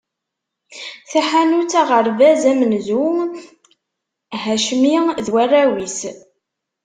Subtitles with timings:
[1.11, 3.05] Taḥanut, aɣerbaz amenzu
[4.43, 5.99] Hacmi d warraw-is.